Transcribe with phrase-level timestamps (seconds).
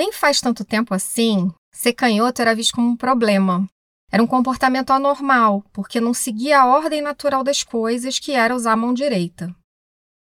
[0.00, 3.68] Nem faz tanto tempo assim, ser canhoto era visto como um problema.
[4.10, 8.72] Era um comportamento anormal, porque não seguia a ordem natural das coisas, que era usar
[8.72, 9.54] a mão direita.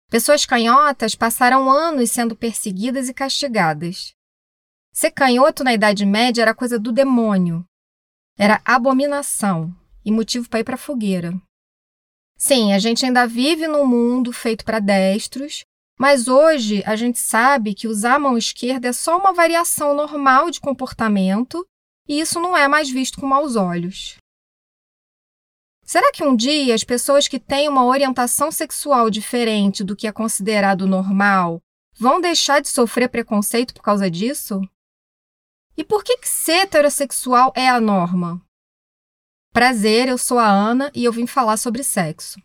[0.09, 4.15] Pessoas canhotas passaram anos sendo perseguidas e castigadas.
[4.95, 7.63] Ser canhoto na Idade Média era coisa do demônio.
[8.39, 11.35] Era abominação e motivo para ir para a fogueira.
[12.35, 15.67] Sim, a gente ainda vive num mundo feito para destros,
[16.01, 20.51] mas hoje a gente sabe que usar a mão esquerda é só uma variação normal
[20.51, 21.63] de comportamento
[22.09, 24.17] e isso não é mais visto com maus olhos.
[25.85, 30.13] Será que um dia as pessoas que têm uma orientação sexual diferente do que é
[30.13, 31.61] considerado normal
[31.93, 34.59] vão deixar de sofrer preconceito por causa disso?
[35.77, 38.41] E por que, que ser heterossexual é a norma?
[39.53, 42.41] Prazer, eu sou a Ana e eu vim falar sobre sexo.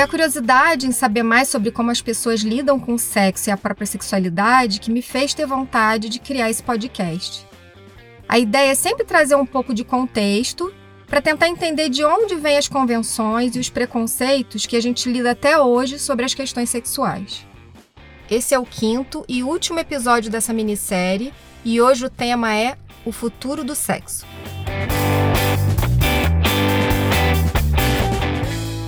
[0.00, 3.52] Foi a curiosidade em saber mais sobre como as pessoas lidam com o sexo e
[3.52, 7.46] a própria sexualidade que me fez ter vontade de criar esse podcast.
[8.26, 10.72] A ideia é sempre trazer um pouco de contexto
[11.06, 15.32] para tentar entender de onde vêm as convenções e os preconceitos que a gente lida
[15.32, 17.46] até hoje sobre as questões sexuais.
[18.30, 21.30] Esse é o quinto e último episódio dessa minissérie
[21.62, 24.24] e hoje o tema é o futuro do sexo.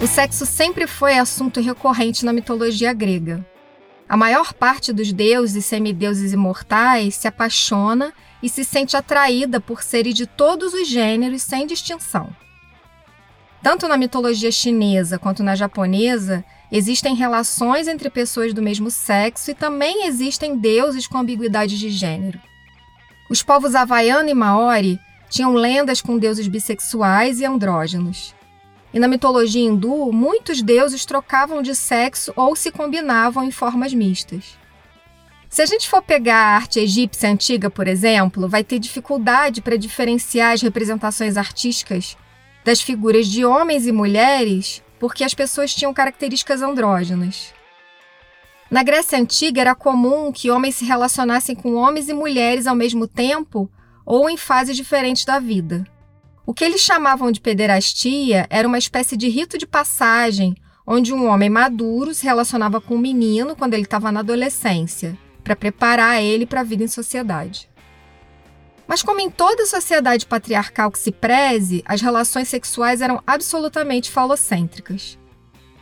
[0.03, 3.47] O sexo sempre foi assunto recorrente na mitologia grega.
[4.08, 9.80] A maior parte dos deuses e semideuses imortais se apaixona e se sente atraída por
[9.80, 12.34] seres de todos os gêneros sem distinção.
[13.62, 19.55] Tanto na mitologia chinesa quanto na japonesa, existem relações entre pessoas do mesmo sexo e
[19.55, 22.41] também existem deuses com ambiguidade de gênero.
[23.30, 24.98] Os povos havaiano e maori
[25.30, 28.34] tinham lendas com deuses bissexuais e andrógenos.
[28.93, 34.59] E na mitologia hindu, muitos deuses trocavam de sexo ou se combinavam em formas mistas.
[35.48, 39.77] Se a gente for pegar a arte egípcia antiga, por exemplo, vai ter dificuldade para
[39.77, 42.17] diferenciar as representações artísticas
[42.64, 47.53] das figuras de homens e mulheres, porque as pessoas tinham características andrógenas.
[48.70, 53.07] Na Grécia Antiga era comum que homens se relacionassem com homens e mulheres ao mesmo
[53.07, 53.70] tempo
[54.07, 55.85] ou em fases diferentes da vida.
[56.52, 60.55] O que eles chamavam de pederastia era uma espécie de rito de passagem,
[60.86, 65.57] onde um homem maduro se relacionava com um menino quando ele estava na adolescência, para
[65.57, 67.70] preparar ele para a vida em sociedade.
[68.86, 75.18] Mas, como em toda sociedade patriarcal que se preze, as relações sexuais eram absolutamente falocêntricas.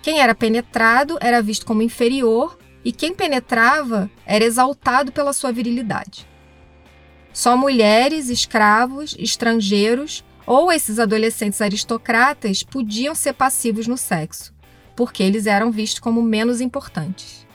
[0.01, 6.29] Quem era penetrado era visto como inferior e quem penetrava era exaltado pela sua virilidade.
[7.33, 14.55] Só mulheres, escravos, estrangeiros ou esses adolescentes aristocratas podiam ser passivos no sexo,
[14.97, 17.47] porque eles eram vistos como menos importantes.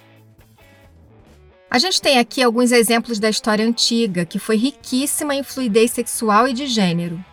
[1.70, 6.48] A gente tem aqui alguns exemplos da história antiga, que foi riquíssima em fluidez sexual
[6.48, 7.24] e de gênero.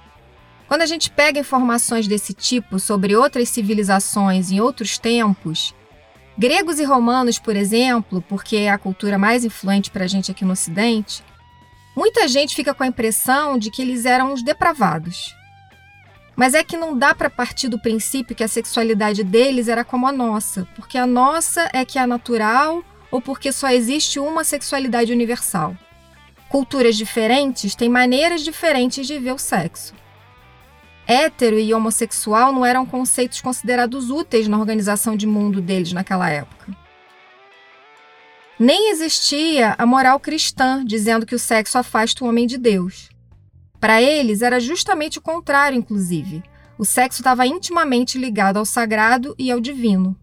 [0.66, 5.74] Quando a gente pega informações desse tipo sobre outras civilizações em outros tempos,
[6.36, 10.44] gregos e romanos, por exemplo, porque é a cultura mais influente para a gente aqui
[10.44, 11.22] no Ocidente,
[11.94, 15.36] muita gente fica com a impressão de que eles eram os depravados.
[16.34, 20.06] Mas é que não dá para partir do princípio que a sexualidade deles era como
[20.06, 25.12] a nossa, porque a nossa é que é natural ou porque só existe uma sexualidade
[25.12, 25.76] universal.
[26.48, 29.94] Culturas diferentes têm maneiras diferentes de ver o sexo.
[31.06, 36.74] Hétero e homossexual não eram conceitos considerados úteis na organização de mundo deles naquela época.
[38.58, 43.11] Nem existia a moral cristã dizendo que o sexo afasta o homem de Deus.
[43.82, 46.40] Para eles, era justamente o contrário, inclusive.
[46.78, 50.16] O sexo estava intimamente ligado ao sagrado e ao divino.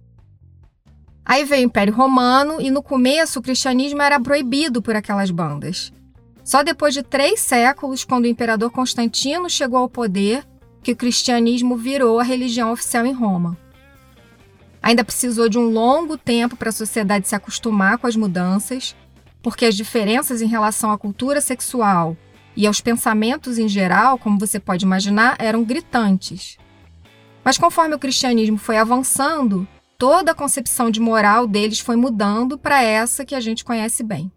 [1.25, 5.91] Aí veio o Império Romano e no começo o cristianismo era proibido por aquelas bandas.
[6.41, 10.47] Só depois de três séculos, quando o imperador Constantino chegou ao poder,
[10.81, 13.57] que o cristianismo virou a religião oficial em Roma.
[14.81, 18.95] Ainda precisou de um longo tempo para a sociedade se acostumar com as mudanças,
[19.41, 22.15] porque as diferenças em relação à cultura sexual
[22.55, 26.57] e aos pensamentos em geral, como você pode imaginar, eram gritantes.
[27.43, 29.67] Mas conforme o cristianismo foi avançando,
[29.97, 34.31] toda a concepção de moral deles foi mudando para essa que a gente conhece bem.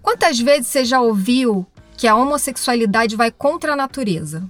[0.00, 1.66] Quantas vezes você já ouviu
[2.02, 4.42] que a homossexualidade vai contra a natureza.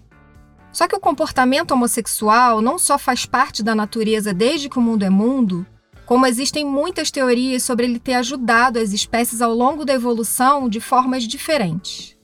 [0.72, 5.02] Só que o comportamento homossexual não só faz parte da natureza desde que o mundo
[5.02, 5.66] é mundo,
[6.06, 10.80] como existem muitas teorias sobre ele ter ajudado as espécies ao longo da evolução de
[10.80, 12.16] formas diferentes.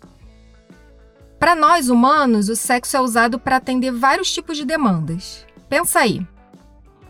[1.38, 5.44] Para nós humanos, o sexo é usado para atender vários tipos de demandas.
[5.68, 6.26] Pensa aí: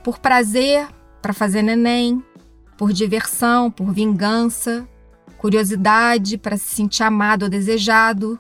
[0.03, 0.88] por prazer,
[1.23, 2.20] para fazer neném,
[2.76, 4.88] por diversão, por vingança,
[5.38, 8.38] curiosidade, para se sentir amado ou desejado,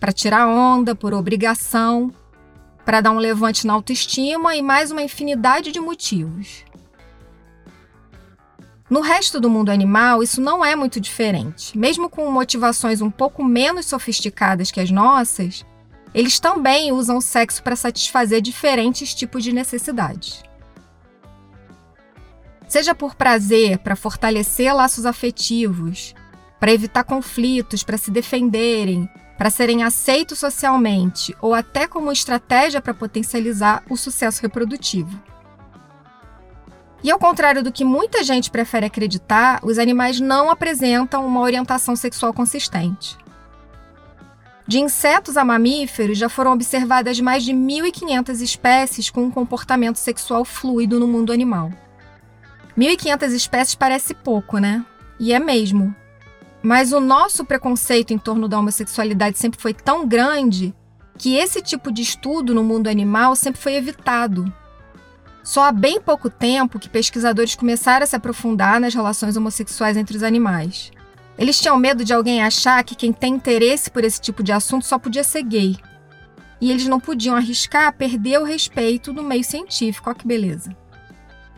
[0.00, 2.12] para tirar onda, por obrigação,
[2.84, 6.64] para dar um levante na autoestima e mais uma infinidade de motivos.
[8.88, 11.76] No resto do mundo animal, isso não é muito diferente.
[11.76, 15.66] Mesmo com motivações um pouco menos sofisticadas que as nossas,
[16.14, 20.42] eles também usam o sexo para satisfazer diferentes tipos de necessidades.
[22.66, 26.14] Seja por prazer, para fortalecer laços afetivos,
[26.58, 32.92] para evitar conflitos, para se defenderem, para serem aceitos socialmente ou até como estratégia para
[32.92, 35.22] potencializar o sucesso reprodutivo.
[37.02, 41.94] E ao contrário do que muita gente prefere acreditar, os animais não apresentam uma orientação
[41.94, 43.16] sexual consistente.
[44.66, 50.44] De insetos a mamíferos, já foram observadas mais de 1.500 espécies com um comportamento sexual
[50.44, 51.70] fluido no mundo animal.
[52.76, 54.84] 1.500 espécies parece pouco, né?
[55.18, 55.94] E é mesmo.
[56.68, 60.74] Mas o nosso preconceito em torno da homossexualidade sempre foi tão grande
[61.16, 64.52] que esse tipo de estudo no mundo animal sempre foi evitado.
[65.42, 70.14] Só há bem pouco tempo que pesquisadores começaram a se aprofundar nas relações homossexuais entre
[70.14, 70.90] os animais.
[71.38, 74.84] Eles tinham medo de alguém achar que quem tem interesse por esse tipo de assunto
[74.84, 75.78] só podia ser gay.
[76.60, 80.10] E eles não podiam arriscar perder o respeito do meio científico.
[80.10, 80.76] Olha que beleza.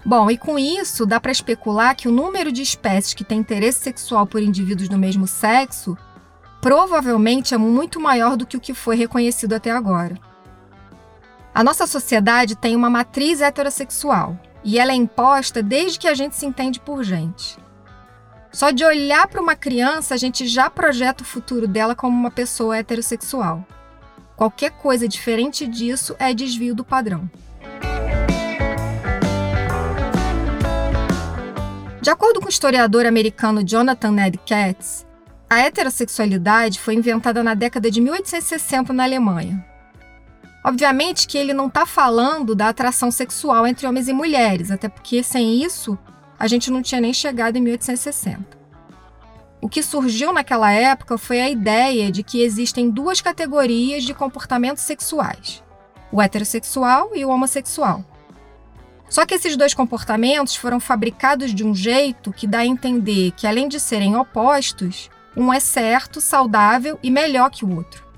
[0.05, 3.81] Bom, e com isso, dá para especular que o número de espécies que têm interesse
[3.81, 5.97] sexual por indivíduos do mesmo sexo
[6.61, 10.19] provavelmente é muito maior do que o que foi reconhecido até agora.
[11.55, 16.37] A nossa sociedade tem uma matriz heterossexual e ela é imposta desde que a gente
[16.37, 17.59] se entende por gente.
[18.53, 22.31] Só de olhar para uma criança, a gente já projeta o futuro dela como uma
[22.31, 23.65] pessoa heterossexual.
[24.37, 27.31] Qualquer coisa diferente disso é desvio do padrão.
[32.01, 35.07] De acordo com o historiador americano Jonathan Ned Katz,
[35.51, 39.63] a heterossexualidade foi inventada na década de 1860 na Alemanha.
[40.65, 45.23] Obviamente que ele não está falando da atração sexual entre homens e mulheres, até porque
[45.23, 45.99] sem isso
[46.39, 48.59] a gente não tinha nem chegado em 1860.
[49.61, 54.85] O que surgiu naquela época foi a ideia de que existem duas categorias de comportamentos
[54.85, 55.63] sexuais:
[56.11, 58.03] o heterossexual e o homossexual.
[59.11, 63.47] Só que esses dois comportamentos foram fabricados de um jeito que dá a entender que,
[63.47, 68.09] além de serem opostos, um é certo, saudável e melhor que o outro.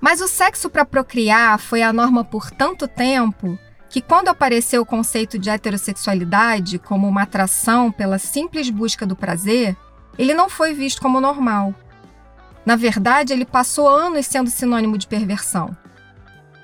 [0.00, 3.58] Mas o sexo para procriar foi a norma por tanto tempo
[3.90, 9.76] que, quando apareceu o conceito de heterossexualidade como uma atração pela simples busca do prazer,
[10.16, 11.74] ele não foi visto como normal.
[12.64, 15.76] Na verdade, ele passou anos sendo sinônimo de perversão.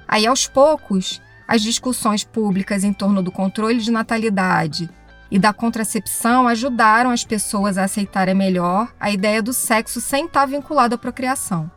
[0.09, 4.91] Aí, aos poucos, as discussões públicas em torno do controle de natalidade
[5.31, 10.47] e da contracepção ajudaram as pessoas a aceitarem melhor a ideia do sexo sem estar
[10.47, 11.71] vinculado à procriação.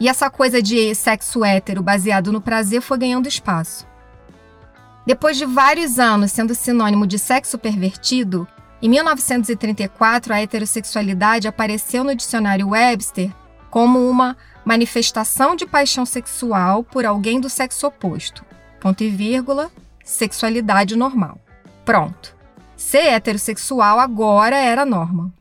[0.00, 3.86] E essa coisa de sexo hétero baseado no prazer foi ganhando espaço.
[5.06, 8.46] Depois de vários anos sendo sinônimo de sexo pervertido,
[8.80, 13.30] em 1934 a heterossexualidade apareceu no dicionário Webster
[13.70, 18.44] como uma manifestação de paixão sexual por alguém do sexo oposto.
[18.82, 19.70] Ponto e vírgula,
[20.04, 21.38] sexualidade normal.
[21.84, 22.34] Pronto.
[22.76, 25.32] Ser heterossexual agora era norma.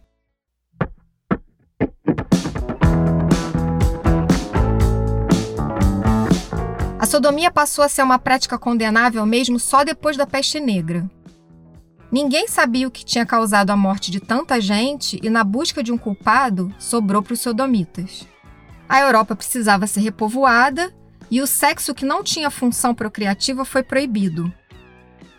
[7.00, 11.10] A sodomia passou a ser uma prática condenável mesmo só depois da peste negra.
[12.12, 15.91] Ninguém sabia o que tinha causado a morte de tanta gente e, na busca de
[15.91, 18.27] um culpado, sobrou para os sodomitas.
[18.88, 20.93] A Europa precisava ser repovoada
[21.31, 24.53] e o sexo que não tinha função procriativa foi proibido.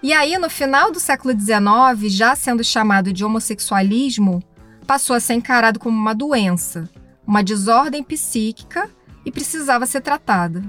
[0.02, 4.42] E aí, no final do século XIX, já sendo chamado de homossexualismo,
[4.87, 6.90] passou a ser encarado como uma doença,
[7.26, 8.90] uma desordem psíquica
[9.25, 10.64] e precisava ser tratada.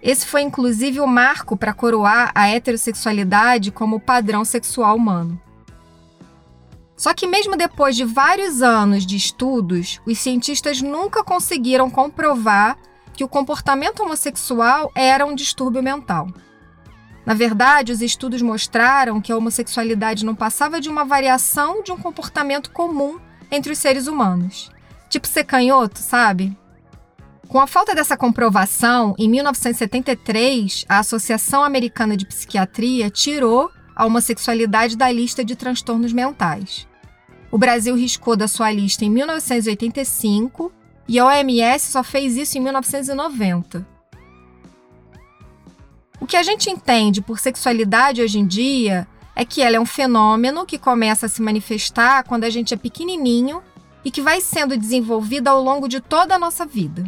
[0.00, 5.40] Esse foi inclusive o marco para coroar a heterossexualidade como padrão sexual humano.
[6.96, 12.78] Só que, mesmo depois de vários anos de estudos, os cientistas nunca conseguiram comprovar
[13.14, 16.28] que o comportamento homossexual era um distúrbio mental.
[17.24, 21.96] Na verdade, os estudos mostraram que a homossexualidade não passava de uma variação de um
[21.96, 24.70] comportamento comum entre os seres humanos.
[25.08, 26.56] Tipo ser canhoto, sabe?
[27.46, 34.96] Com a falta dessa comprovação, em 1973, a Associação Americana de Psiquiatria tirou a homossexualidade
[34.96, 36.88] da lista de transtornos mentais.
[37.50, 40.72] O Brasil riscou da sua lista em 1985
[41.12, 43.86] e a OMS só fez isso em 1990.
[46.18, 49.84] O que a gente entende por sexualidade hoje em dia é que ela é um
[49.84, 53.62] fenômeno que começa a se manifestar quando a gente é pequenininho
[54.02, 57.04] e que vai sendo desenvolvida ao longo de toda a nossa vida.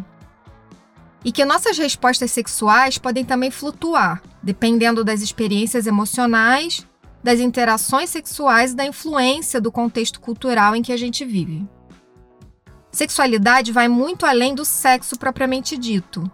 [1.24, 6.86] E que nossas respostas sexuais podem também flutuar, dependendo das experiências emocionais,
[7.22, 11.66] das interações sexuais e da influência do contexto cultural em que a gente vive.
[12.94, 16.30] Sexualidade vai muito além do sexo propriamente dito.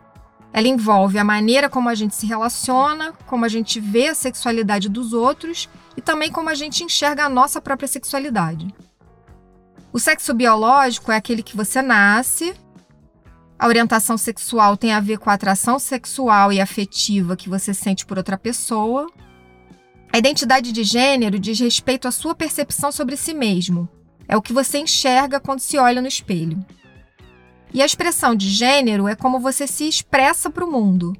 [0.52, 4.88] Ela envolve a maneira como a gente se relaciona, como a gente vê a sexualidade
[4.88, 8.72] dos outros e também como a gente enxerga a nossa própria sexualidade.
[9.92, 12.54] O sexo biológico é aquele que você nasce
[13.60, 18.06] a orientação sexual tem a ver com a atração sexual e afetiva que você sente
[18.06, 19.06] por outra pessoa.
[20.10, 23.86] A identidade de gênero diz respeito à sua percepção sobre si mesmo.
[24.30, 26.64] É o que você enxerga quando se olha no espelho.
[27.74, 31.16] E a expressão de gênero é como você se expressa para o mundo.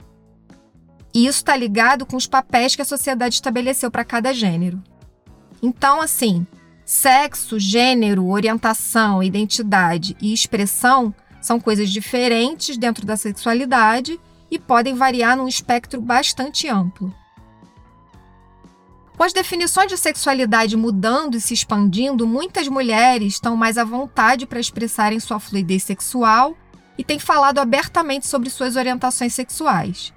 [1.13, 4.81] E isso está ligado com os papéis que a sociedade estabeleceu para cada gênero.
[5.61, 6.47] Então, assim,
[6.85, 11.13] sexo, gênero, orientação, identidade e expressão
[11.43, 17.13] são coisas diferentes dentro da sexualidade e podem variar num espectro bastante amplo.
[19.21, 24.47] Com as definições de sexualidade mudando e se expandindo, muitas mulheres estão mais à vontade
[24.47, 26.57] para expressarem sua fluidez sexual
[26.97, 30.15] e têm falado abertamente sobre suas orientações sexuais.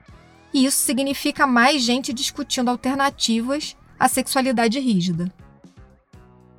[0.54, 5.30] E isso significa mais gente discutindo alternativas à sexualidade rígida.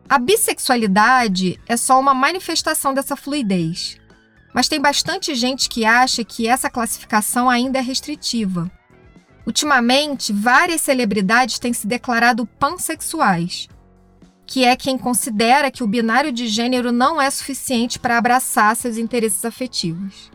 [0.06, 3.96] A bissexualidade é só uma manifestação dessa fluidez.
[4.52, 8.70] Mas tem bastante gente que acha que essa classificação ainda é restritiva.
[9.46, 13.68] Ultimamente, várias celebridades têm se declarado pansexuais,
[14.46, 18.96] que é quem considera que o binário de gênero não é suficiente para abraçar seus
[18.96, 20.30] interesses afetivos.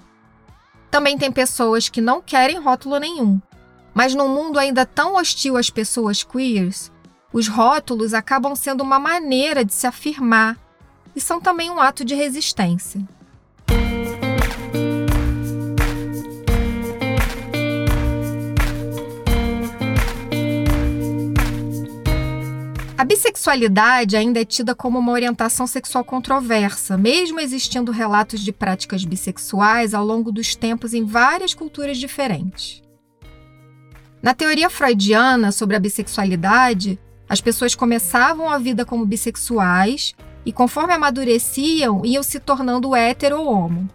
[0.91, 3.39] Também tem pessoas que não querem rótulo nenhum,
[3.93, 6.91] mas num mundo ainda tão hostil às pessoas queers,
[7.31, 10.57] os rótulos acabam sendo uma maneira de se afirmar
[11.15, 13.01] e são também um ato de resistência.
[22.99, 29.05] A bissexualidade ainda é tida como uma orientação sexual controversa, mesmo existindo relatos de práticas
[29.05, 32.83] bissexuais ao longo dos tempos em várias culturas diferentes.
[34.21, 40.13] Na teoria freudiana sobre a bissexualidade, as pessoas começavam a vida como bissexuais
[40.45, 43.89] e, conforme amadureciam, iam se tornando hétero ou homo.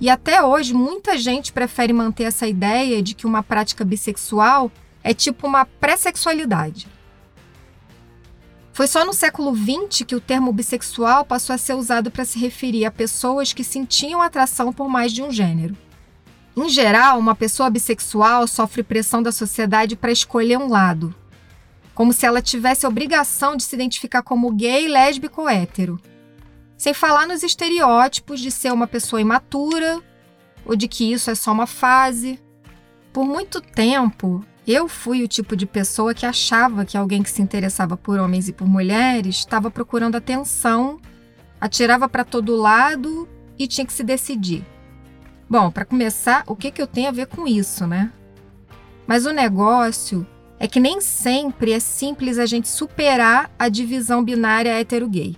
[0.00, 4.72] E até hoje, muita gente prefere manter essa ideia de que uma prática bissexual
[5.04, 6.88] é tipo uma pré-sexualidade.
[8.78, 12.38] Foi só no século XX que o termo bissexual passou a ser usado para se
[12.38, 15.76] referir a pessoas que sentiam atração por mais de um gênero.
[16.56, 21.12] Em geral, uma pessoa bissexual sofre pressão da sociedade para escolher um lado,
[21.92, 26.00] como se ela tivesse a obrigação de se identificar como gay, lésbico ou hétero.
[26.76, 30.00] Sem falar nos estereótipos de ser uma pessoa imatura
[30.64, 32.38] ou de que isso é só uma fase.
[33.12, 37.40] Por muito tempo, eu fui o tipo de pessoa que achava que alguém que se
[37.40, 41.00] interessava por homens e por mulheres estava procurando atenção,
[41.58, 43.26] atirava para todo lado
[43.58, 44.62] e tinha que se decidir.
[45.48, 48.12] Bom, para começar, o que, que eu tenho a ver com isso, né?
[49.06, 50.26] Mas o negócio
[50.58, 55.34] é que nem sempre é simples a gente superar a divisão binária hétero-gay.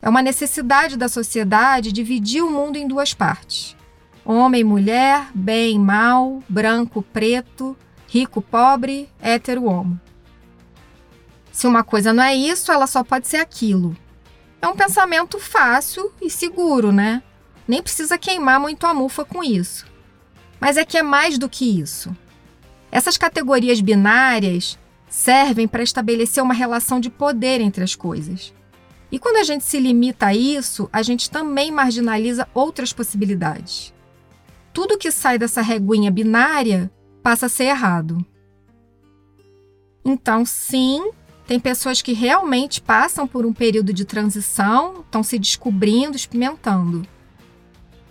[0.00, 3.76] É uma necessidade da sociedade dividir o mundo em duas partes
[4.30, 10.00] homem, mulher, bem, mal, branco, preto, rico, pobre, hétero, homo.
[11.50, 13.96] Se uma coisa não é isso, ela só pode ser aquilo.
[14.62, 17.22] É um pensamento fácil e seguro, né?
[17.66, 19.84] Nem precisa queimar muito a mufa com isso.
[20.60, 22.14] Mas é que é mais do que isso.
[22.92, 28.54] Essas categorias binárias servem para estabelecer uma relação de poder entre as coisas.
[29.10, 33.92] E quando a gente se limita a isso, a gente também marginaliza outras possibilidades
[34.80, 36.90] tudo que sai dessa reguinha binária
[37.22, 38.24] passa a ser errado.
[40.02, 41.10] Então, sim,
[41.46, 47.06] tem pessoas que realmente passam por um período de transição, estão se descobrindo, experimentando.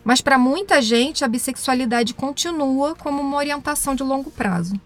[0.04, 4.80] Mas para muita gente, a bissexualidade continua como uma orientação de longo prazo.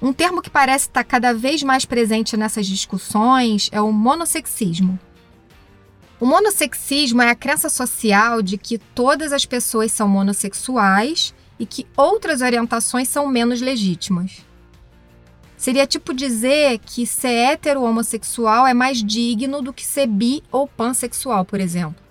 [0.00, 4.98] Um termo que parece estar cada vez mais presente nessas discussões é o monossexismo.
[6.20, 11.86] O monossexismo é a crença social de que todas as pessoas são monossexuais e que
[11.96, 14.44] outras orientações são menos legítimas.
[15.56, 20.68] Seria tipo dizer que ser hétero homossexual é mais digno do que ser bi ou
[20.68, 22.02] pansexual, por exemplo.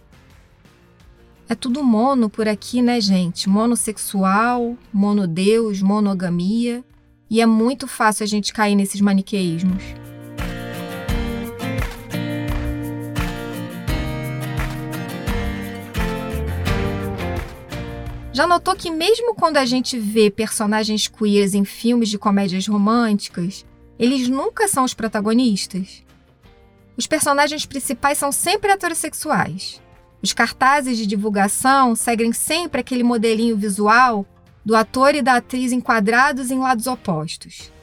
[1.48, 3.48] É tudo mono por aqui, né, gente?
[3.48, 6.84] Monossexual, monodeus, monogamia.
[7.30, 9.84] E é muito fácil a gente cair nesses maniqueísmos.
[18.40, 23.66] Já notou que, mesmo quando a gente vê personagens queers em filmes de comédias românticas,
[24.00, 26.06] eles nunca são os protagonistas?
[26.96, 29.82] Os personagens principais são sempre heterossexuais.
[30.24, 34.26] Os cartazes de divulgação seguem sempre aquele modelinho visual
[34.64, 37.74] do ator e da atriz enquadrados em lados opostos.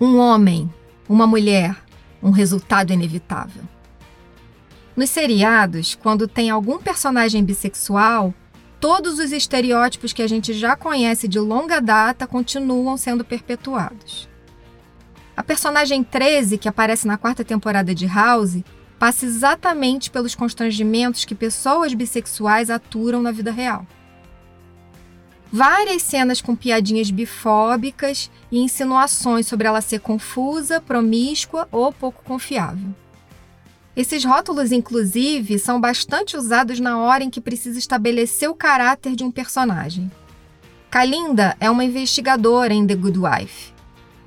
[0.00, 0.72] Um homem,
[1.06, 1.76] uma mulher,
[2.22, 3.62] um resultado inevitável.
[4.96, 8.32] Nos seriados, quando tem algum personagem bissexual,
[8.82, 14.28] todos os estereótipos que a gente já conhece de longa data continuam sendo perpetuados.
[15.36, 18.60] A personagem 13, que aparece na quarta temporada de House,
[18.98, 23.86] passa exatamente pelos constrangimentos que pessoas bissexuais aturam na vida real.
[25.52, 32.92] Várias cenas com piadinhas bifóbicas e insinuações sobre ela ser confusa, promíscua ou pouco confiável.
[33.94, 39.22] Esses rótulos, inclusive, são bastante usados na hora em que precisa estabelecer o caráter de
[39.22, 40.10] um personagem.
[40.90, 43.72] Kalinda é uma investigadora em The Good Wife.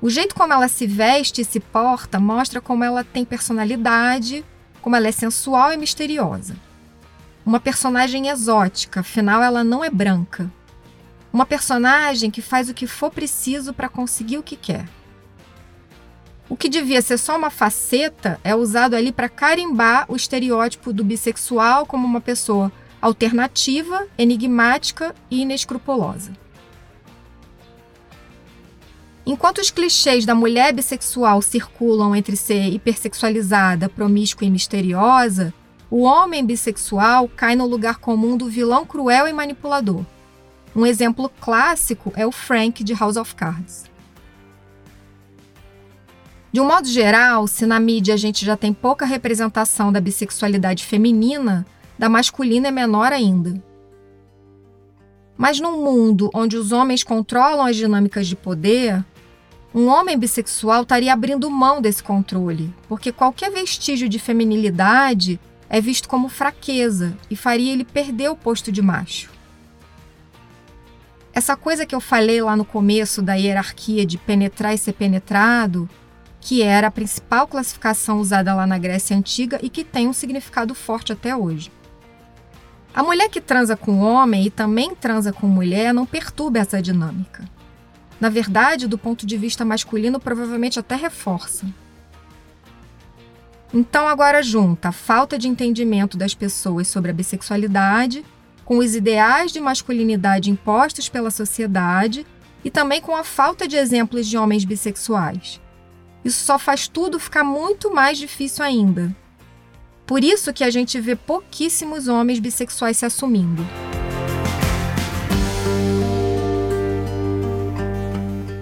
[0.00, 4.44] O jeito como ela se veste e se porta mostra como ela tem personalidade,
[4.80, 6.56] como ela é sensual e misteriosa.
[7.44, 10.50] Uma personagem exótica, afinal ela não é branca.
[11.32, 14.88] Uma personagem que faz o que for preciso para conseguir o que quer.
[16.48, 21.02] O que devia ser só uma faceta é usado ali para carimbar o estereótipo do
[21.02, 26.32] bissexual como uma pessoa alternativa, enigmática e inescrupulosa.
[29.24, 35.52] Enquanto os clichês da mulher bissexual circulam entre ser hipersexualizada, promíscua e misteriosa,
[35.90, 40.04] o homem bissexual cai no lugar comum do vilão cruel e manipulador.
[40.76, 43.85] Um exemplo clássico é o Frank de House of Cards.
[46.52, 50.84] De um modo geral, se na mídia a gente já tem pouca representação da bissexualidade
[50.84, 51.66] feminina,
[51.98, 53.62] da masculina é menor ainda.
[55.36, 59.04] Mas num mundo onde os homens controlam as dinâmicas de poder,
[59.74, 66.08] um homem bissexual estaria abrindo mão desse controle, porque qualquer vestígio de feminilidade é visto
[66.08, 69.30] como fraqueza e faria ele perder o posto de macho.
[71.34, 75.86] Essa coisa que eu falei lá no começo da hierarquia de penetrar e ser penetrado
[76.46, 80.76] que era a principal classificação usada lá na Grécia Antiga e que tem um significado
[80.76, 81.72] forte até hoje.
[82.94, 87.44] A mulher que transa com homem e também transa com mulher não perturba essa dinâmica.
[88.20, 91.66] Na verdade, do ponto de vista masculino, provavelmente até reforça.
[93.74, 98.24] Então, agora junta a falta de entendimento das pessoas sobre a bissexualidade
[98.64, 102.24] com os ideais de masculinidade impostos pela sociedade
[102.64, 105.60] e também com a falta de exemplos de homens bissexuais
[106.26, 109.14] isso só faz tudo ficar muito mais difícil ainda.
[110.04, 113.64] Por isso que a gente vê pouquíssimos homens bissexuais se assumindo.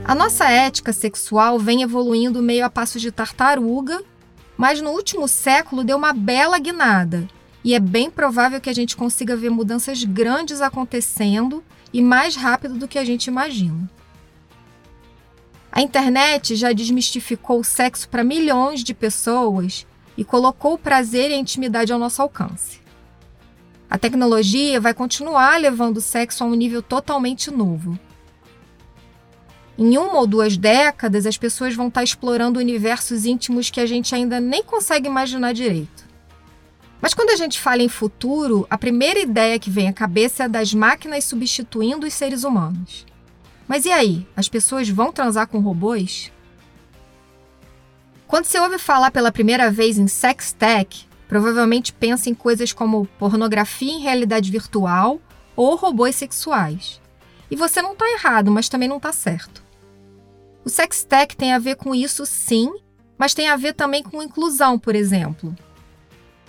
[0.05, 4.03] A nossa ética sexual vem evoluindo meio a passos de tartaruga,
[4.59, 7.27] mas no último século deu uma bela guinada,
[7.65, 12.75] e é bem provável que a gente consiga ver mudanças grandes acontecendo e mais rápido
[12.75, 13.89] do que a gente imagina.
[15.77, 19.85] A internet já desmistificou o sexo para milhões de pessoas
[20.17, 22.79] e colocou o prazer e a intimidade ao nosso alcance.
[23.91, 27.99] A tecnologia vai continuar levando o sexo a um nível totalmente novo.
[29.77, 34.15] Em uma ou duas décadas, as pessoas vão estar explorando universos íntimos que a gente
[34.15, 36.05] ainda nem consegue imaginar direito.
[37.01, 40.47] Mas quando a gente fala em futuro, a primeira ideia que vem à cabeça é
[40.47, 43.05] a das máquinas substituindo os seres humanos.
[43.67, 44.27] Mas e aí?
[44.37, 46.31] As pessoas vão transar com robôs?
[48.27, 53.07] Quando se ouve falar pela primeira vez em sex tech, provavelmente pensa em coisas como
[53.19, 55.21] pornografia em realidade virtual
[55.55, 57.01] ou robôs sexuais.
[57.51, 59.63] E você não está errado, mas também não está certo.
[60.65, 62.73] O sex tech tem a ver com isso sim,
[63.19, 65.55] mas tem a ver também com inclusão, por exemplo.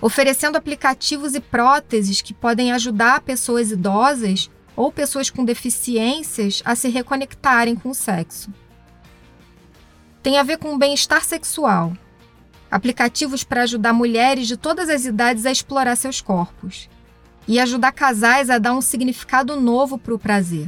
[0.01, 6.89] Oferecendo aplicativos e próteses que podem ajudar pessoas idosas ou pessoas com deficiências a se
[6.89, 8.51] reconectarem com o sexo.
[10.21, 11.93] Tem a ver com o bem-estar sexual.
[12.69, 16.89] Aplicativos para ajudar mulheres de todas as idades a explorar seus corpos.
[17.47, 20.67] E ajudar casais a dar um significado novo para o prazer.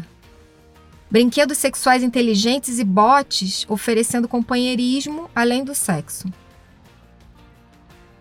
[1.10, 6.28] brinquedos sexuais inteligentes e bots oferecendo companheirismo além do sexo.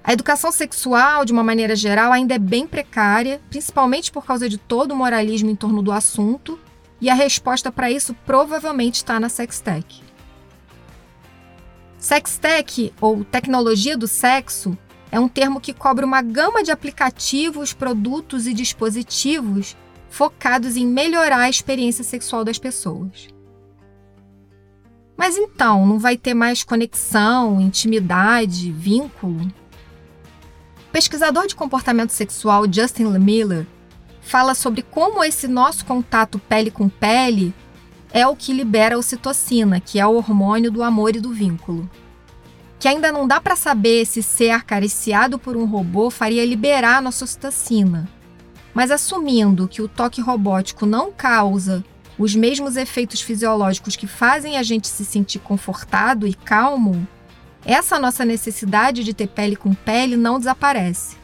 [0.07, 4.57] A educação sexual, de uma maneira geral, ainda é bem precária, principalmente por causa de
[4.57, 6.57] todo o moralismo em torno do assunto,
[7.01, 10.01] e a resposta para isso provavelmente está na Sextech.
[11.99, 14.79] Sextech, ou tecnologia do sexo,
[15.11, 19.77] é um termo que cobre uma gama de aplicativos, produtos e dispositivos
[20.09, 23.27] focados em melhorar a experiência sexual das pessoas.
[25.17, 29.51] Mas então, não vai ter mais conexão, intimidade, vínculo?
[30.97, 33.67] Pesquisador de comportamento sexual Justin Miller
[34.23, 37.55] fala sobre como esse nosso contato pele com pele
[38.11, 41.87] é o que libera a ocitocina, que é o hormônio do amor e do vínculo.
[42.81, 47.03] Que ainda não dá para saber se ser acariciado por um robô faria liberar a
[47.03, 48.09] nossa ocitocina,
[48.73, 51.85] mas assumindo que o toque robótico não causa
[52.19, 57.07] os mesmos efeitos fisiológicos que fazem a gente se sentir confortado e calmo,
[57.67, 61.17] essa nossa necessidade de ter pele com pele não desaparece.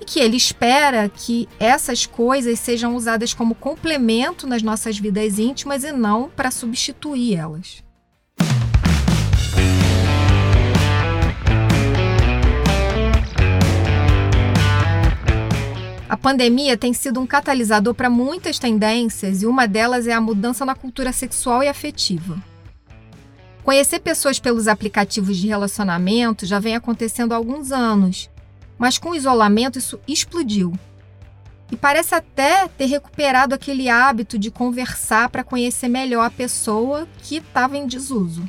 [0.00, 5.84] E que ele espera que essas coisas sejam usadas como complemento nas nossas vidas íntimas
[5.84, 7.84] e não para substituir elas.
[16.08, 20.64] A pandemia tem sido um catalisador para muitas tendências e uma delas é a mudança
[20.64, 22.49] na cultura sexual e afetiva.
[23.62, 28.30] Conhecer pessoas pelos aplicativos de relacionamento já vem acontecendo há alguns anos,
[28.78, 30.72] mas com o isolamento isso explodiu.
[31.70, 37.36] E parece até ter recuperado aquele hábito de conversar para conhecer melhor a pessoa que
[37.36, 38.48] estava em desuso.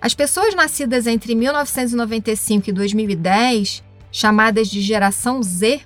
[0.00, 3.82] As pessoas nascidas entre 1995 e 2010,
[4.12, 5.80] chamadas de geração Z,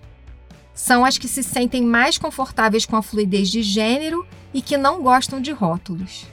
[0.75, 5.03] são as que se sentem mais confortáveis com a fluidez de gênero e que não
[5.03, 6.27] gostam de rótulos.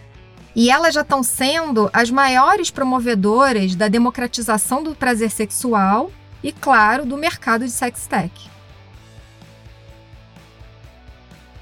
[0.55, 6.11] E elas já estão sendo as maiores promovedoras da democratização do prazer sexual
[6.43, 8.49] e, claro, do mercado de sextech.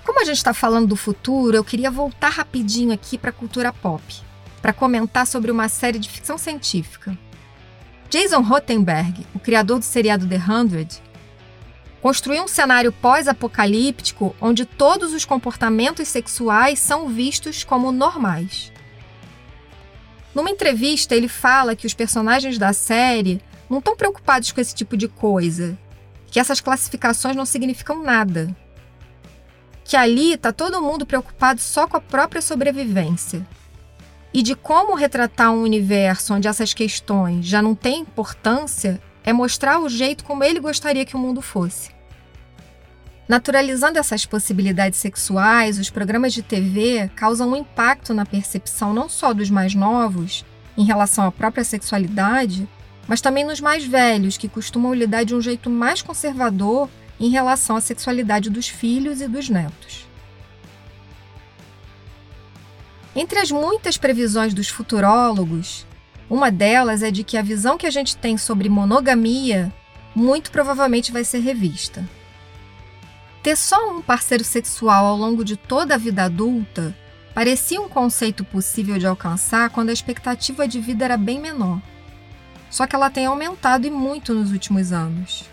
[0.05, 3.73] Como a gente está falando do futuro, eu queria voltar rapidinho aqui para a cultura
[3.73, 4.01] pop,
[4.61, 7.17] para comentar sobre uma série de ficção científica.
[8.09, 11.01] Jason Rottenberg, o criador do seriado The Hundred,
[12.01, 18.71] construir um cenário pós-apocalíptico onde todos os comportamentos sexuais são vistos como normais.
[20.37, 24.95] Numa entrevista, ele fala que os personagens da série não estão preocupados com esse tipo
[24.95, 25.75] de coisa,
[26.27, 28.55] que essas classificações não significam nada.
[29.83, 33.43] Que ali está todo mundo preocupado só com a própria sobrevivência.
[34.31, 39.79] E de como retratar um universo onde essas questões já não têm importância é mostrar
[39.79, 41.96] o jeito como ele gostaria que o mundo fosse.
[43.27, 49.33] Naturalizando essas possibilidades sexuais, os programas de TV causam um impacto na percepção não só
[49.33, 50.45] dos mais novos
[50.77, 52.67] em relação à própria sexualidade,
[53.05, 57.75] mas também nos mais velhos, que costumam lidar de um jeito mais conservador em relação
[57.75, 60.07] à sexualidade dos filhos e dos netos.
[63.13, 65.85] Entre as muitas previsões dos futurólogos,
[66.29, 69.73] uma delas é de que a visão que a gente tem sobre monogamia
[70.15, 72.07] muito provavelmente vai ser revista.
[73.43, 76.95] Ter só um parceiro sexual ao longo de toda a vida adulta
[77.33, 81.81] parecia um conceito possível de alcançar quando a expectativa de vida era bem menor.
[82.69, 85.45] Só que ela tem aumentado e muito nos últimos anos.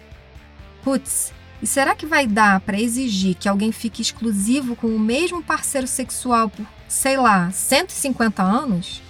[0.82, 5.42] Putz, e será que vai dar para exigir que alguém fique exclusivo com o mesmo
[5.42, 9.00] parceiro sexual por, sei lá, 150 anos?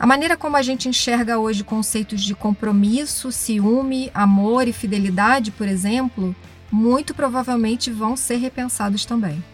[0.00, 5.68] A maneira como a gente enxerga hoje conceitos de compromisso, ciúme, amor e fidelidade, por
[5.68, 6.34] exemplo,
[6.72, 9.44] muito provavelmente vão ser repensados também.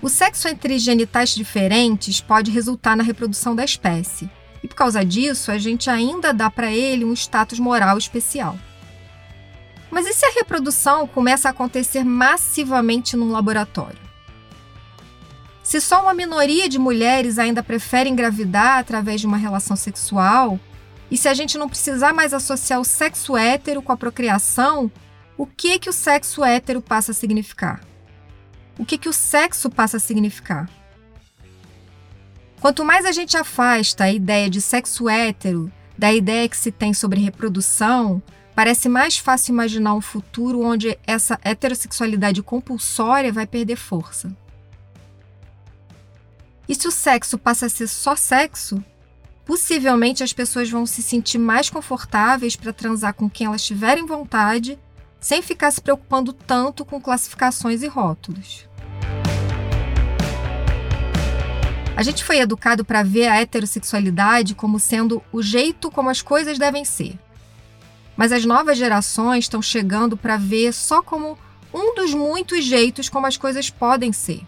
[0.00, 4.30] O sexo entre genitais diferentes pode resultar na reprodução da espécie,
[4.64, 8.58] e por causa disso, a gente ainda dá para ele um status moral especial.
[9.90, 14.07] Mas e se a reprodução começa a acontecer massivamente num laboratório?
[15.68, 20.58] Se só uma minoria de mulheres ainda prefere engravidar através de uma relação sexual,
[21.10, 24.90] e se a gente não precisar mais associar o sexo hétero com a procriação,
[25.36, 27.84] o que que o sexo hétero passa a significar?
[28.78, 30.70] O que que o sexo passa a significar?
[32.62, 36.94] Quanto mais a gente afasta a ideia de sexo hétero da ideia que se tem
[36.94, 38.22] sobre reprodução,
[38.54, 44.34] parece mais fácil imaginar um futuro onde essa heterossexualidade compulsória vai perder força.
[46.68, 48.84] E se o sexo passa a ser só sexo,
[49.46, 54.78] possivelmente as pessoas vão se sentir mais confortáveis para transar com quem elas tiverem vontade
[55.18, 58.68] sem ficar se preocupando tanto com classificações e rótulos.
[61.96, 66.56] A gente foi educado para ver a heterossexualidade como sendo o jeito como as coisas
[66.56, 67.18] devem ser.
[68.16, 71.36] Mas as novas gerações estão chegando para ver só como
[71.74, 74.42] um dos muitos jeitos como as coisas podem ser.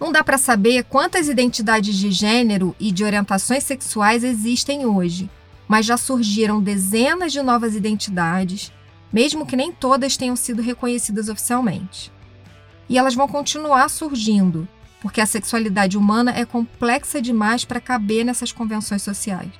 [0.00, 5.28] Não dá para saber quantas identidades de gênero e de orientações sexuais existem hoje,
[5.68, 8.72] mas já surgiram dezenas de novas identidades,
[9.12, 12.10] mesmo que nem todas tenham sido reconhecidas oficialmente.
[12.88, 14.66] E elas vão continuar surgindo,
[15.02, 19.52] porque a sexualidade humana é complexa demais para caber nessas convenções sociais.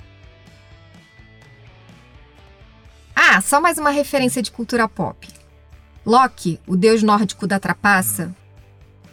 [3.14, 5.28] Ah, só mais uma referência de cultura pop.
[6.04, 8.34] Loki, o deus nórdico da trapaça,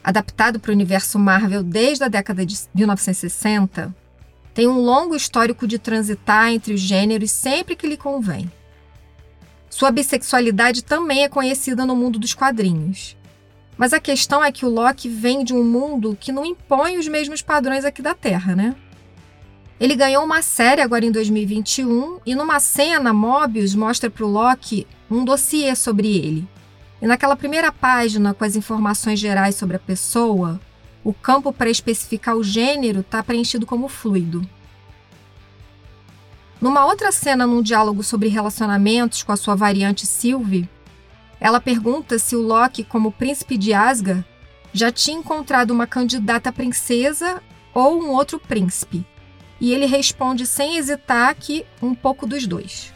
[0.08, 3.94] adaptado para o universo Marvel desde a década de 1960,
[4.54, 8.50] tem um longo histórico de transitar entre os gêneros sempre que lhe convém.
[9.70, 13.18] Sua bissexualidade também é conhecida no mundo dos quadrinhos.
[13.78, 17.08] Mas a questão é que o Loki vem de um mundo que não impõe os
[17.10, 18.78] mesmos padrões aqui da Terra, né?
[19.78, 24.88] Ele ganhou uma série agora em 2021 e numa cena Mobius mostra para o Loki
[25.12, 26.48] um dossiê sobre ele.
[27.02, 30.60] E naquela primeira página com as informações gerais sobre a pessoa,
[31.04, 34.48] o campo para especificar o gênero está preenchido como fluido.
[36.60, 40.68] Numa outra cena, num diálogo sobre relacionamentos com a sua variante Sylvie,
[41.40, 44.26] ela pergunta se o Loki, como príncipe de Asgard,
[44.74, 47.42] já tinha encontrado uma candidata princesa
[47.74, 49.06] ou um outro príncipe.
[49.62, 52.94] E ele responde sem hesitar que um pouco dos dois.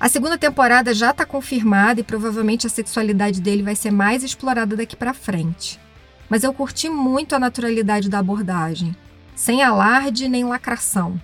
[0.00, 4.74] A segunda temporada já está confirmada e provavelmente a sexualidade dele vai ser mais explorada
[4.74, 5.78] daqui para frente.
[6.26, 8.96] Mas eu curti muito a naturalidade da abordagem,
[9.36, 11.20] sem alarde nem lacração.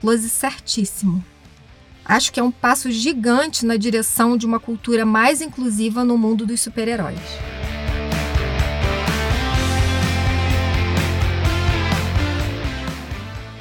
[0.00, 1.24] Close certíssimo.
[2.04, 6.44] Acho que é um passo gigante na direção de uma cultura mais inclusiva no mundo
[6.44, 7.20] dos super-heróis.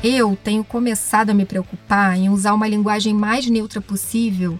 [0.03, 4.59] Eu tenho começado a me preocupar em usar uma linguagem mais neutra possível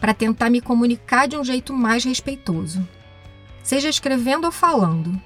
[0.00, 2.86] para tentar me comunicar de um jeito mais respeitoso,
[3.62, 5.20] seja escrevendo ou falando.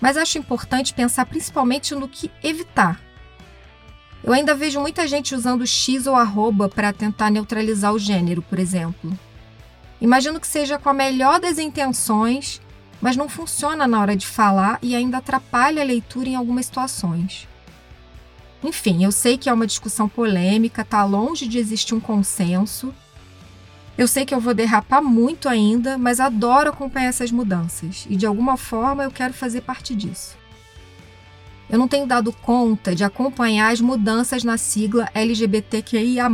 [0.00, 3.00] Mas acho importante pensar principalmente no que evitar
[4.22, 8.58] eu ainda vejo muita gente usando X ou arroba para tentar neutralizar o gênero, por
[8.58, 9.16] exemplo.
[10.00, 12.60] Imagino que seja com a melhor das intenções,
[13.00, 17.48] mas não funciona na hora de falar e ainda atrapalha a leitura em algumas situações.
[18.62, 22.94] Enfim, eu sei que é uma discussão polêmica, está longe de existir um consenso.
[23.96, 28.26] Eu sei que eu vou derrapar muito ainda, mas adoro acompanhar essas mudanças e de
[28.26, 30.38] alguma forma eu quero fazer parte disso
[31.68, 36.28] eu não tenho dado conta de acompanhar as mudanças na sigla LGBTQIA.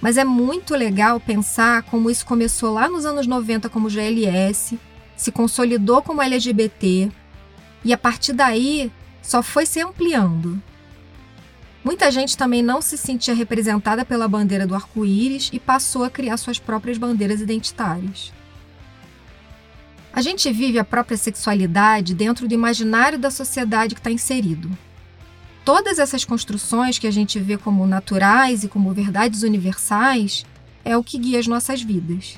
[0.00, 4.78] Mas é muito legal pensar como isso começou lá nos anos 90 como GLS,
[5.16, 7.10] se consolidou como LGBT
[7.84, 10.62] e a partir daí só foi se ampliando.
[11.84, 16.36] Muita gente também não se sentia representada pela bandeira do arco-íris e passou a criar
[16.36, 18.32] suas próprias bandeiras identitárias.
[20.12, 24.68] A gente vive a própria sexualidade dentro do imaginário da sociedade que está inserido.
[25.64, 30.44] Todas essas construções que a gente vê como naturais e como verdades universais
[30.84, 32.36] é o que guia as nossas vidas.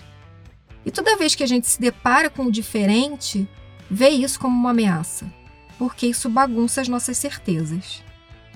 [0.85, 3.49] E toda vez que a gente se depara com o diferente,
[3.91, 5.33] vê isso como uma ameaça,
[5.79, 8.03] porque isso bagunça as nossas certezas.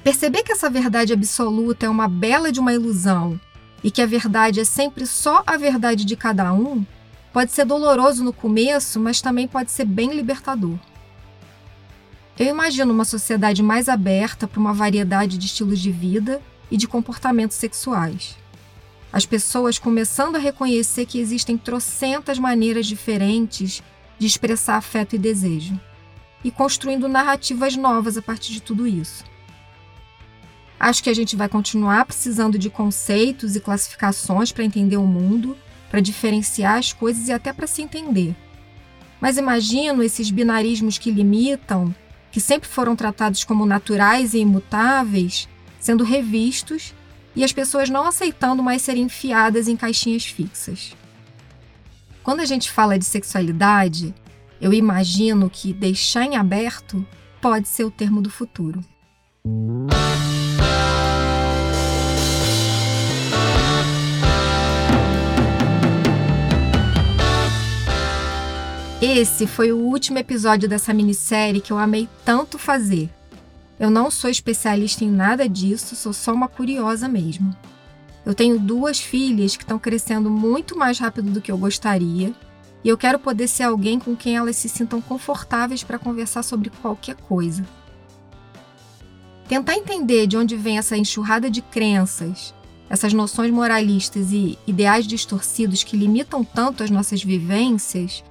[0.04, 3.40] Perceber que essa verdade absoluta é uma bela de uma ilusão
[3.82, 6.86] e que a verdade é sempre só a verdade de cada um
[7.34, 10.78] Pode ser doloroso no começo, mas também pode ser bem libertador.
[12.38, 16.40] Eu imagino uma sociedade mais aberta para uma variedade de estilos de vida
[16.70, 18.36] e de comportamentos sexuais.
[19.12, 23.82] As pessoas começando a reconhecer que existem trocentas maneiras diferentes
[24.16, 25.78] de expressar afeto e desejo,
[26.44, 29.24] e construindo narrativas novas a partir de tudo isso.
[30.84, 35.56] Acho que a gente vai continuar precisando de conceitos e classificações para entender o mundo
[35.90, 38.36] para diferenciar as coisas e até para se entender.
[39.18, 41.94] Mas imagino esses binarismos que limitam,
[42.30, 45.48] que sempre foram tratados como naturais e imutáveis,
[45.80, 46.92] sendo revistos
[47.34, 50.94] e as pessoas não aceitando mais serem enfiadas em caixinhas fixas.
[52.22, 54.14] Quando a gente fala de sexualidade,
[54.60, 57.06] eu imagino que deixar em aberto
[57.40, 58.84] pode ser o termo do futuro.
[69.16, 73.08] Esse foi o último episódio dessa minissérie que eu amei tanto fazer.
[73.78, 77.54] Eu não sou especialista em nada disso, sou só uma curiosa mesmo.
[78.26, 82.34] Eu tenho duas filhas que estão crescendo muito mais rápido do que eu gostaria,
[82.82, 86.70] e eu quero poder ser alguém com quem elas se sintam confortáveis para conversar sobre
[86.82, 87.64] qualquer coisa.
[89.46, 92.52] Tentar entender de onde vem essa enxurrada de crenças,
[92.90, 98.24] essas noções moralistas e ideais distorcidos que limitam tanto as nossas vivências,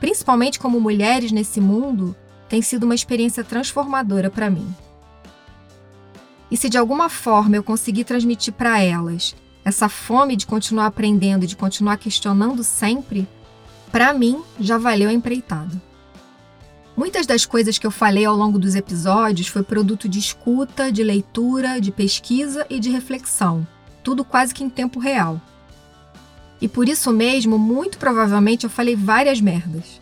[0.00, 2.14] principalmente como mulheres nesse mundo,
[2.48, 4.66] tem sido uma experiência transformadora para mim.
[6.50, 11.44] E se de alguma forma eu conseguir transmitir para elas essa fome de continuar aprendendo
[11.44, 13.28] e de continuar questionando sempre,
[13.92, 15.80] para mim já valeu a empreitada.
[16.96, 21.04] Muitas das coisas que eu falei ao longo dos episódios foi produto de escuta, de
[21.04, 23.66] leitura, de pesquisa e de reflexão,
[24.02, 25.40] tudo quase que em tempo real.
[26.60, 30.00] E por isso mesmo, muito provavelmente eu falei várias merdas.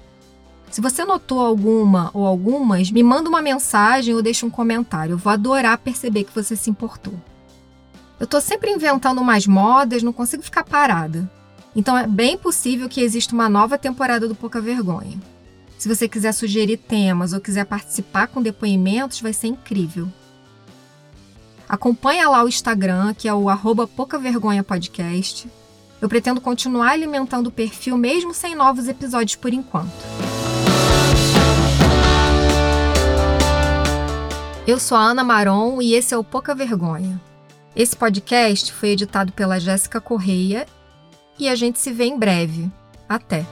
[0.70, 5.14] Se você notou alguma ou algumas, me manda uma mensagem ou deixa um comentário.
[5.14, 7.14] Eu vou adorar perceber que você se importou.
[8.18, 11.30] Eu tô sempre inventando mais modas, não consigo ficar parada.
[11.74, 15.20] Então é bem possível que exista uma nova temporada do Pouca Vergonha.
[15.78, 20.08] Se você quiser sugerir temas ou quiser participar com depoimentos, vai ser incrível.
[21.68, 25.48] Acompanha lá o Instagram, que é o arroba Pouca Vergonha Podcast.
[26.06, 29.90] Eu pretendo continuar alimentando o perfil mesmo sem novos episódios por enquanto.
[34.64, 37.20] Eu sou a Ana Maron e esse é o Pouca Vergonha.
[37.74, 40.68] Esse podcast foi editado pela Jéssica Correia
[41.40, 42.70] e a gente se vê em breve.
[43.08, 43.44] Até!